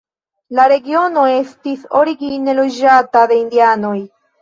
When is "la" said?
0.59-0.63